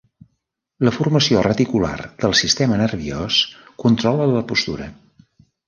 La 0.87 0.93
formació 0.95 1.43
reticular 1.47 1.91
del 2.25 2.33
sistema 2.41 2.81
nerviós 2.81 3.39
controla 3.87 4.31
la 4.35 4.45
postura. 4.55 4.93